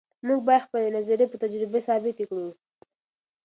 [0.27, 2.47] موږ باید خپلې نظریې په تجربه ثابتې کړو.